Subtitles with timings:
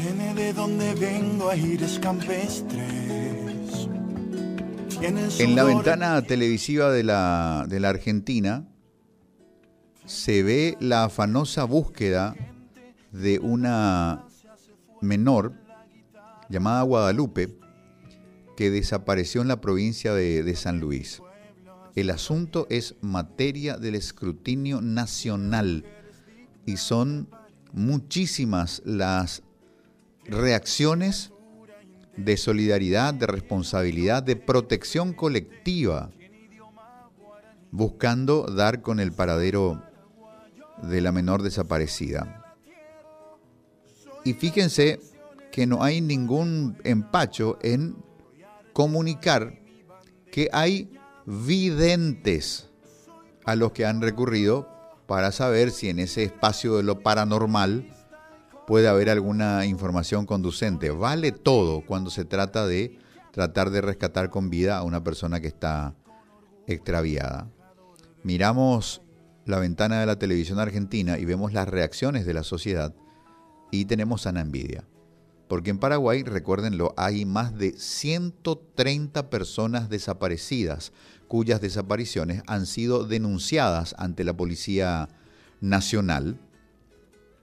[0.00, 3.86] Tiene de donde vengo aires campestres.
[4.98, 8.66] Tiene el En la ventana televisiva de la, de la Argentina
[10.06, 12.34] se ve la afanosa búsqueda
[13.12, 14.24] de una
[15.02, 15.52] menor
[16.48, 17.58] llamada Guadalupe
[18.56, 21.20] que desapareció en la provincia de, de San Luis.
[21.94, 25.84] El asunto es materia del escrutinio nacional
[26.64, 27.28] y son
[27.72, 29.42] muchísimas las
[30.30, 31.32] reacciones
[32.16, 36.10] de solidaridad, de responsabilidad, de protección colectiva,
[37.70, 39.82] buscando dar con el paradero
[40.82, 42.54] de la menor desaparecida.
[44.24, 45.00] Y fíjense
[45.50, 47.96] que no hay ningún empacho en
[48.72, 49.58] comunicar
[50.30, 50.92] que hay
[51.26, 52.70] videntes
[53.44, 54.68] a los que han recurrido
[55.06, 57.92] para saber si en ese espacio de lo paranormal
[58.70, 60.90] puede haber alguna información conducente.
[60.90, 63.00] Vale todo cuando se trata de
[63.32, 65.96] tratar de rescatar con vida a una persona que está
[66.68, 67.50] extraviada.
[68.22, 69.02] Miramos
[69.44, 72.94] la ventana de la televisión argentina y vemos las reacciones de la sociedad
[73.72, 74.84] y tenemos sana envidia.
[75.48, 80.92] Porque en Paraguay, recuérdenlo, hay más de 130 personas desaparecidas
[81.26, 85.08] cuyas desapariciones han sido denunciadas ante la Policía
[85.60, 86.38] Nacional.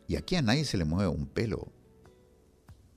[0.08, 1.68] Y aquí a nadie se le mueve un pelo.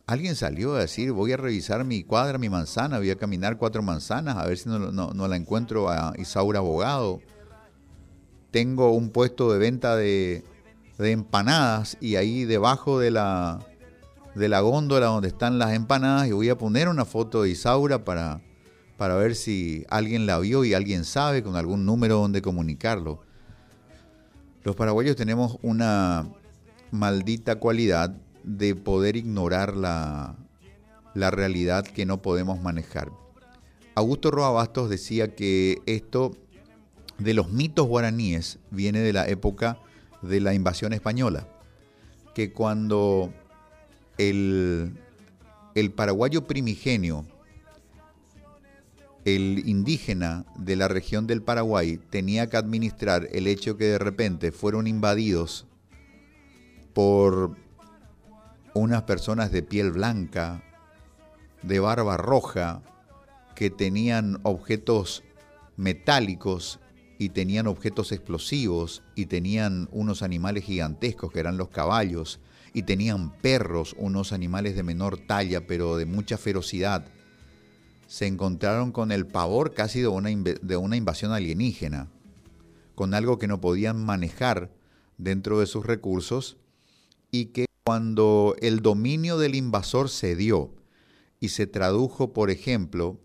[0.06, 3.82] Alguien salió a decir, voy a revisar mi cuadra, mi manzana, voy a caminar cuatro
[3.82, 7.20] manzanas a ver si no, no- la encuentro a Isaura Abogado.
[8.50, 10.42] Tengo un puesto de venta de,
[10.98, 13.60] de empanadas y ahí debajo de la,
[14.34, 18.04] de la góndola donde están las empanadas y voy a poner una foto de Isaura
[18.04, 18.40] para,
[18.96, 23.22] para ver si alguien la vio y alguien sabe con algún número donde comunicarlo.
[24.64, 26.28] Los paraguayos tenemos una
[26.90, 30.36] maldita cualidad de poder ignorar la,
[31.14, 33.10] la realidad que no podemos manejar.
[33.94, 36.36] Augusto Roa Bastos decía que esto
[37.18, 39.78] de los mitos guaraníes viene de la época
[40.22, 41.46] de la invasión española,
[42.34, 43.32] que cuando
[44.18, 44.92] el,
[45.74, 47.26] el paraguayo primigenio,
[49.24, 54.50] el indígena de la región del Paraguay, tenía que administrar el hecho que de repente
[54.50, 55.66] fueron invadidos
[56.92, 57.56] por
[58.74, 60.62] unas personas de piel blanca,
[61.62, 62.82] de barba roja,
[63.54, 65.22] que tenían objetos
[65.76, 66.80] metálicos
[67.18, 72.40] y tenían objetos explosivos y tenían unos animales gigantescos que eran los caballos
[72.72, 77.06] y tenían perros, unos animales de menor talla pero de mucha ferocidad.
[78.06, 82.08] Se encontraron con el pavor casi de una, de una invasión alienígena,
[82.94, 84.70] con algo que no podían manejar
[85.18, 86.56] dentro de sus recursos
[87.30, 90.74] y que cuando el dominio del invasor se dio
[91.40, 93.18] y se tradujo, por ejemplo,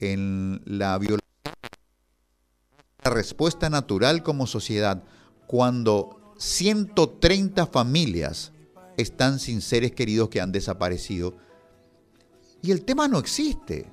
[0.00, 1.20] en la violación,
[3.04, 5.02] la respuesta natural como sociedad,
[5.46, 8.52] cuando 130 familias
[8.96, 11.36] están sin seres queridos que han desaparecido,
[12.62, 13.90] y el tema no existe.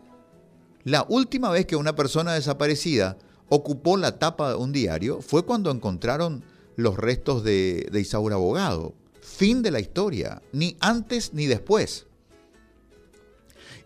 [0.83, 3.17] La última vez que una persona desaparecida
[3.49, 6.43] ocupó la tapa de un diario fue cuando encontraron
[6.75, 8.93] los restos de, de Isaura Abogado.
[9.21, 12.07] Fin de la historia, ni antes ni después.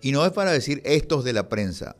[0.01, 1.95] Y no es para decir estos de la prensa.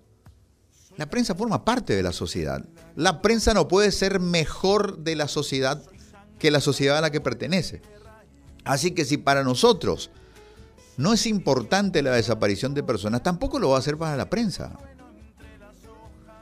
[0.98, 2.64] La prensa forma parte de la sociedad.
[2.96, 5.82] La prensa no puede ser mejor de la sociedad
[6.38, 7.82] que la sociedad a la que pertenece.
[8.66, 10.12] Así que si para nosotros
[10.98, 14.78] no es importante la desaparición de personas, tampoco lo va a ser para la prensa.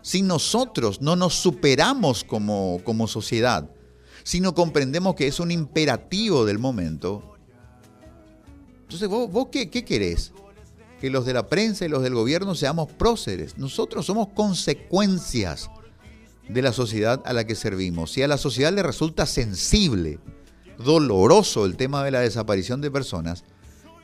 [0.01, 3.69] Si nosotros no nos superamos como, como sociedad,
[4.23, 7.35] si no comprendemos que es un imperativo del momento,
[8.81, 10.33] entonces vos, vos qué, qué querés?
[10.99, 13.57] Que los de la prensa y los del gobierno seamos próceres.
[13.57, 15.69] Nosotros somos consecuencias
[16.49, 18.11] de la sociedad a la que servimos.
[18.11, 20.19] Si a la sociedad le resulta sensible,
[20.77, 23.45] doloroso el tema de la desaparición de personas,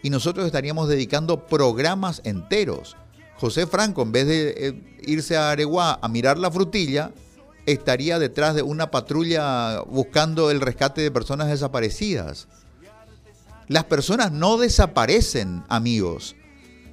[0.03, 2.95] y nosotros estaríamos dedicando programas enteros.
[3.37, 7.11] José Franco, en vez de eh, irse a Areguá a mirar la frutilla,
[7.67, 12.47] estaría detrás de una patrulla buscando el rescate de personas desaparecidas.
[13.67, 16.37] Las personas no desaparecen, amigos.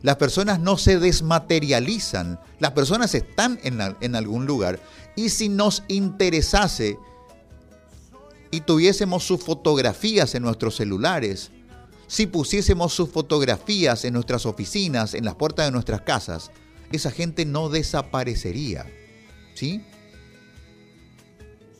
[0.03, 2.41] Las personas no se desmaterializan.
[2.59, 4.81] Las personas están en, algún lugar.
[5.15, 6.99] Y si nos interesase
[8.51, 11.53] y tuviésemos sus fotografías en nuestros celulares,
[12.09, 16.51] si pusiésemos sus fotografías en nuestras oficinas, en las puertas de nuestras casas,
[16.91, 18.87] esa gente no desaparecería.
[19.55, 19.81] ¿Sí?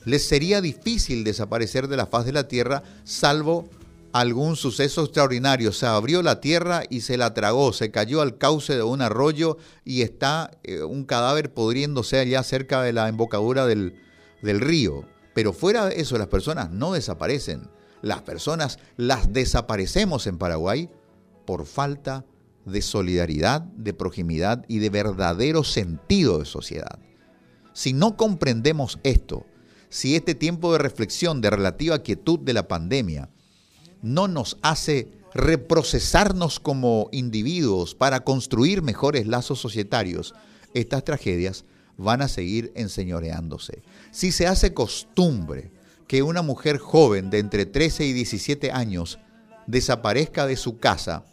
[0.05, 3.69] Les sería difícil desaparecer de la faz de la tierra, salvo
[4.13, 5.73] algún suceso extraordinario.
[5.73, 9.57] Se abrió la tierra y se la tragó, se cayó al cauce de un arroyo
[9.85, 14.01] y está eh, un cadáver podriéndose allá cerca de la embocadura del,
[14.43, 15.05] del río.
[15.35, 17.69] Pero fuera de eso, las personas no desaparecen.
[18.03, 20.91] Las personas las desaparecemos en Paraguay
[21.47, 22.25] por falta
[22.67, 26.99] de solidaridad, de proximidad y de verdadero sentido de sociedad.
[27.73, 29.45] Si no comprendemos esto,
[29.95, 33.31] si este tiempo de reflexión, de relativa quietud de la pandemia,
[34.03, 40.35] no nos hace reprocesarnos como individuos para construir mejores lazos societarios,
[40.75, 41.65] estas tragedias
[41.97, 43.85] van a seguir enseñoreándose.
[44.11, 45.71] Si se hace costumbre
[46.09, 49.21] que una mujer joven de entre 13 y 17 años
[49.69, 51.25] desaparezca de su casa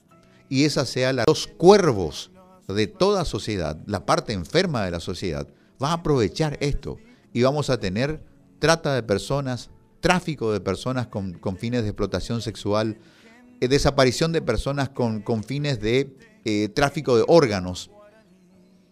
[0.50, 2.30] y esa sea la los cuervos
[2.68, 5.48] de toda sociedad, la parte enferma de la sociedad,
[5.84, 7.00] va a aprovechar esto
[7.34, 8.30] y vamos a tener
[8.62, 9.72] trata de personas,
[10.02, 13.00] tráfico de personas con, fines de explotación sexual,
[13.60, 16.16] eh, desaparición de personas con, fines de
[16.46, 17.90] eh, tráfico de órganos.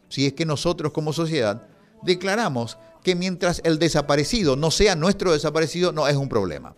[0.10, 1.68] Si es que nosotros como sociedad
[2.02, 6.76] declaramos que mientras el desaparecido no sea nuestro desaparecido, no es un problema.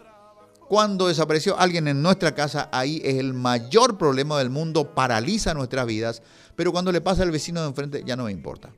[0.67, 5.85] Cuando desapareció alguien en nuestra casa, ahí es el mayor problema del mundo, paraliza nuestras
[5.85, 6.21] vidas,
[6.57, 8.69] pero cuando le pasa al vecino de enfrente ya no me importa.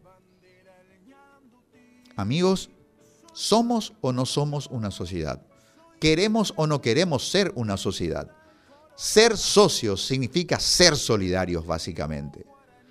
[2.16, 2.70] Amigos,
[3.34, 5.42] ¿Somos o no somos una sociedad?
[6.00, 8.30] ¿Queremos o no queremos ser una sociedad?
[8.96, 12.46] Ser socios significa ser solidarios, básicamente.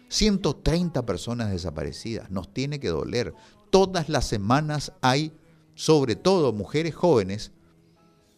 [0.08, 3.34] 130 personas desaparecidas, nos tiene que doler.
[3.70, 5.32] Todas las semanas hay,
[5.74, 7.52] sobre todo mujeres jóvenes,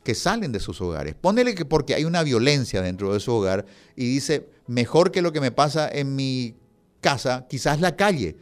[0.05, 1.15] que salen de sus hogares.
[1.15, 3.65] Ponele que porque hay una violencia dentro de su hogar
[3.97, 6.55] y dice, mejor que lo que me pasa en mi
[7.01, 8.37] casa, quizás la calle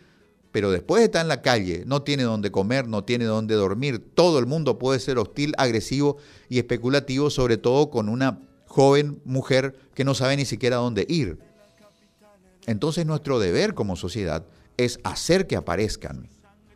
[0.52, 4.38] pero después está en la calle, no tiene dónde comer, no tiene dónde dormir, todo
[4.38, 6.18] el mundo puede ser hostil, agresivo
[6.50, 11.38] y especulativo, sobre todo con una joven mujer que no sabe ni siquiera dónde ir.
[12.66, 14.44] Entonces nuestro deber como sociedad
[14.76, 16.28] es hacer que aparezcan,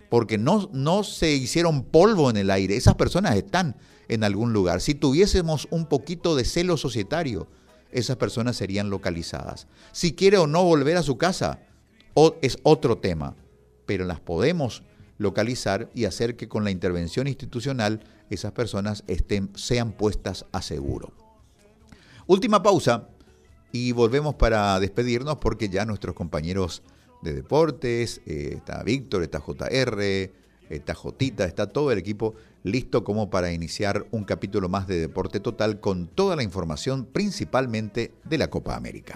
[0.09, 3.77] porque no, no se hicieron polvo en el aire, esas personas están
[4.09, 4.81] en algún lugar.
[4.81, 7.47] Si tuviésemos un poquito de celo societario,
[7.93, 9.67] esas personas serían localizadas.
[9.93, 11.61] Si quiere o no volver a su casa,
[12.41, 13.37] es otro tema
[13.87, 14.83] pero las podemos
[15.19, 21.13] localizar y hacer que con la intervención institucional esas personas estén, sean puestas a seguro.
[22.27, 23.09] Última pausa
[23.73, 26.83] y volvemos para despedirnos porque ya nuestros compañeros
[27.23, 30.31] de deportes, eh, está Víctor, está JR,
[30.69, 35.41] está Jotita, está todo el equipo listo como para iniciar un capítulo más de Deporte
[35.41, 39.15] Total con toda la información principalmente de la Copa América.